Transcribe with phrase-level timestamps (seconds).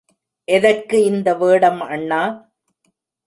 [0.47, 2.21] எதற்கு இந்த வேடம் அண்ணா?